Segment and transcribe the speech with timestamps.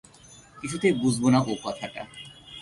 [0.57, 2.01] কিছুতেই বুঝব না ও-কথাটা।